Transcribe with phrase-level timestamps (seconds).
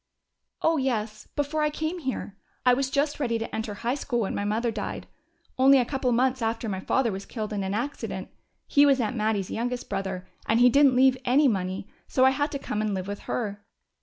[0.63, 2.35] "Oh, yes before I came here.
[2.65, 5.05] I was just ready to enter high school when mother died
[5.59, 8.29] only a couple of months after my father was killed in an accident.
[8.65, 10.27] He was Aunt Mattie's youngest brother.
[10.47, 13.63] And he didn't leave any money, so I had to come and live with her."